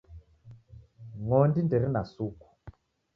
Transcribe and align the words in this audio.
Ng'ondi 1.21 1.59
nderine 1.63 2.01
suku 2.11 2.47